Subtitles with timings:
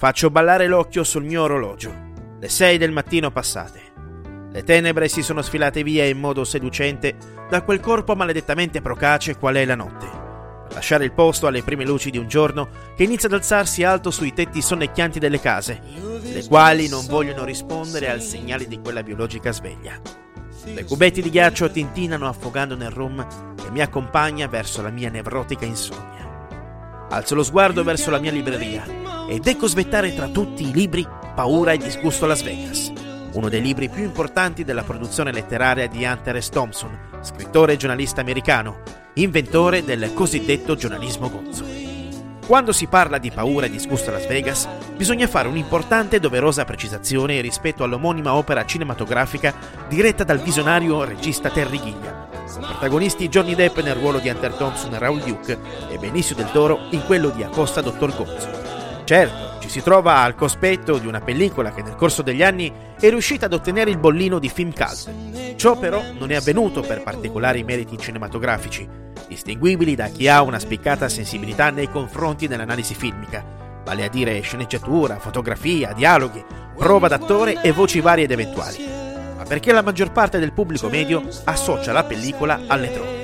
[0.00, 1.94] Faccio ballare l'occhio sul mio orologio.
[2.40, 3.82] Le sei del mattino passate.
[4.50, 7.16] Le tenebre si sono sfilate via in modo seducente
[7.50, 10.08] da quel corpo maledettamente procace qual è la notte.
[10.72, 14.32] Lasciare il posto alle prime luci di un giorno che inizia ad alzarsi alto sui
[14.32, 15.82] tetti sonnecchianti delle case,
[16.22, 20.00] le quali non vogliono rispondere al segnale di quella biologica sveglia.
[20.64, 25.66] Le cubetti di ghiaccio tintinano affogando nel rum che mi accompagna verso la mia nevrotica
[25.66, 27.06] insonnia.
[27.10, 29.00] Alzo lo sguardo verso la mia libreria
[29.30, 31.06] ed ecco svettare tra tutti i libri
[31.36, 32.92] Paura e disgusto Las Vegas,
[33.34, 36.48] uno dei libri più importanti della produzione letteraria di Hunter S.
[36.48, 38.82] Thompson, scrittore e giornalista americano,
[39.14, 41.64] inventore del cosiddetto giornalismo gonzo.
[42.44, 47.40] Quando si parla di paura e disgusto Las Vegas, bisogna fare un'importante e doverosa precisazione
[47.40, 49.54] rispetto all'omonima opera cinematografica
[49.88, 54.98] diretta dal visionario regista Terry Gilliam, con protagonisti Johnny Depp nel ruolo di Hunter Thompson
[54.98, 55.56] Raul Duke
[55.88, 58.59] e Benicio del Toro in quello di Acosta Dottor Gonzo.
[59.10, 63.08] Certo, ci si trova al cospetto di una pellicola che nel corso degli anni è
[63.08, 65.56] riuscita ad ottenere il bollino di film cult.
[65.56, 68.88] Ciò però non è avvenuto per particolari meriti cinematografici,
[69.26, 73.44] distinguibili da chi ha una spiccata sensibilità nei confronti dell'analisi filmica,
[73.84, 76.44] vale a dire sceneggiatura, fotografia, dialoghi,
[76.76, 78.76] prova d'attore e voci varie ed eventuali,
[79.36, 83.18] ma perché la maggior parte del pubblico medio associa la pellicola alle droghe.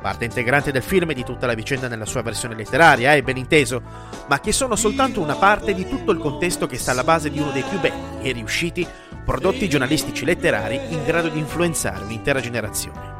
[0.00, 3.36] Parte integrante del film e di tutta la vicenda nella sua versione letteraria, è ben
[3.36, 3.82] inteso,
[4.30, 7.40] ma che sono soltanto una parte di tutto il contesto che sta alla base di
[7.40, 8.86] uno dei più belli e riusciti
[9.24, 13.18] prodotti giornalistici letterari in grado di influenzare un'intera generazione.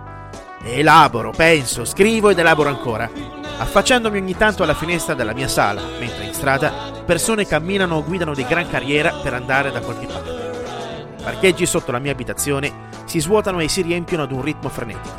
[0.63, 3.11] Elaboro, penso, scrivo ed elaboro ancora,
[3.59, 8.33] affacciandomi ogni tanto alla finestra della mia sala, mentre in strada persone camminano o guidano
[8.33, 11.15] di gran carriera per andare da qualche parte.
[11.25, 12.73] Parcheggi sotto la mia abitazione
[13.07, 15.17] si svuotano e si riempiono ad un ritmo frenetico.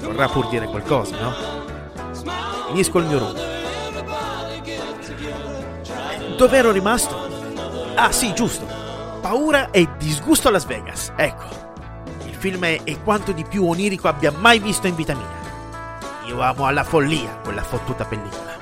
[0.00, 1.32] Vorrà pur dire qualcosa, no?
[2.66, 3.57] Finisco il mio room.
[6.38, 7.28] Dove ero rimasto?
[7.96, 8.64] Ah sì, giusto.
[9.20, 11.12] Paura e disgusto a Las Vegas.
[11.14, 11.66] Ecco
[12.38, 15.36] film è, è quanto di più onirico abbia mai visto in vita mia.
[16.26, 18.56] Io amo alla follia quella fottuta pellicola.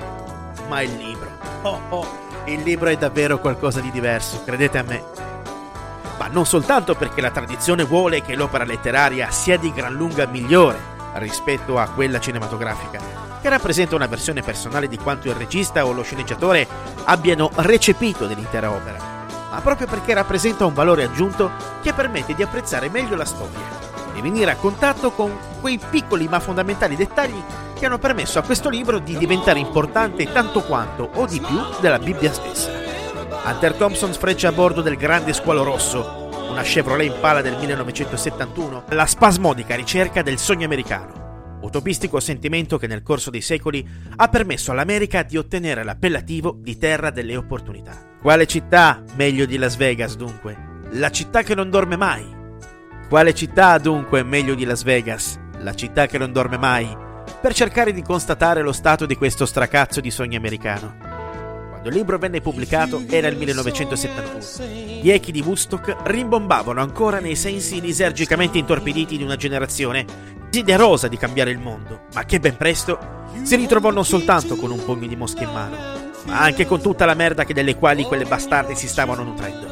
[0.67, 1.29] Ma il libro,
[1.61, 2.07] oh oh,
[2.45, 5.03] il libro è davvero qualcosa di diverso, credete a me.
[6.17, 10.95] Ma non soltanto perché la tradizione vuole che l'opera letteraria sia di gran lunga migliore
[11.15, 12.99] rispetto a quella cinematografica,
[13.41, 16.67] che rappresenta una versione personale di quanto il regista o lo sceneggiatore
[17.05, 19.15] abbiano recepito dell'intera opera
[19.49, 24.21] ma proprio perché rappresenta un valore aggiunto che permette di apprezzare meglio la storia e
[24.21, 27.41] venire a contatto con quei piccoli ma fondamentali dettagli
[27.73, 31.99] che hanno permesso a questo libro di diventare importante tanto quanto o di più della
[31.99, 32.71] Bibbia stessa.
[33.45, 39.05] Hunter Thompson sfreccia a bordo del grande squalo rosso, una Chevrolet Impala del 1971, la
[39.05, 41.16] spasmodica ricerca del sogno americano
[41.61, 47.09] utopistico sentimento che nel corso dei secoli ha permesso all'America di ottenere l'appellativo di terra
[47.09, 48.15] delle opportunità.
[48.21, 50.55] Quale città meglio di Las Vegas dunque?
[50.91, 52.35] La città che non dorme mai.
[53.09, 55.39] Quale città dunque meglio di Las Vegas?
[55.59, 57.05] La città che non dorme mai.
[57.39, 60.95] Per cercare di constatare lo stato di questo stracazzo di sogno americano.
[61.69, 65.01] Quando il libro venne pubblicato era il 1971.
[65.01, 70.05] Gli echi di Woodstock rimbombavano ancora nei sensi lisergicamente intorpiditi di una generazione
[70.57, 72.97] desiderosa di cambiare il mondo, ma che ben presto
[73.43, 75.75] si ritrovò non soltanto con un pugno di mosche in mano,
[76.25, 79.67] ma anche con tutta la merda che delle quali quelle bastarde si stavano nutrendo.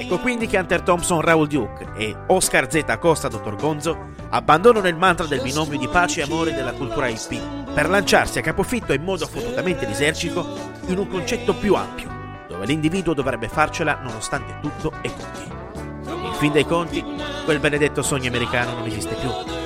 [0.00, 2.84] Ecco quindi che Hunter Thompson, Raul Duke e Oscar Z.
[2.86, 7.66] Acosta, Dottor Gonzo, abbandonano il mantra del binomio di pace e amore della cultura hippie
[7.74, 10.46] per lanciarsi a capofitto in modo fottutamente lisergico
[10.86, 12.08] in un concetto più ampio,
[12.48, 15.56] dove l'individuo dovrebbe farcela nonostante tutto e tutti.
[16.24, 17.04] In fin dei conti,
[17.44, 19.56] quel benedetto sogno americano non esiste più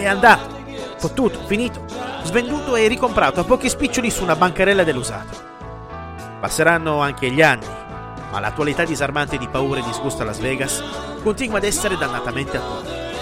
[0.00, 0.54] è andato.
[0.98, 1.84] Fottuto, finito,
[2.22, 5.44] svenduto e ricomprato a pochi spiccioli su una bancarella dell'usato.
[6.40, 7.66] Passeranno anche gli anni,
[8.30, 10.82] ma l'attualità disarmante di paura e disgusto a Las Vegas
[11.22, 13.14] continua ad essere dannatamente attuale,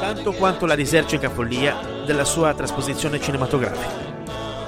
[0.00, 4.12] tanto quanto la risergica follia della sua trasposizione cinematografica.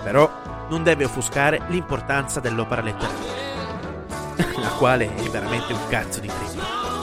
[0.03, 0.31] Però
[0.69, 3.35] non deve offuscare l'importanza dell'opera letteraria,
[4.61, 6.96] la quale è veramente un cazzo di prima.